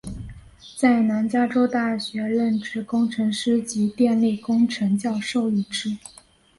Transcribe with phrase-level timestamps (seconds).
[0.79, 5.95] 在南加州大学任职工程师及电力工程教授一职。